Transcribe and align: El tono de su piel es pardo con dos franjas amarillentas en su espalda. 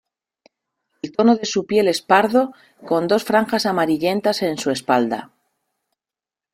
El 1.03 1.11
tono 1.15 1.35
de 1.35 1.45
su 1.45 1.67
piel 1.67 1.87
es 1.87 2.01
pardo 2.01 2.53
con 2.87 3.07
dos 3.07 3.23
franjas 3.23 3.67
amarillentas 3.67 4.41
en 4.41 4.57
su 4.57 4.71
espalda. 4.71 5.29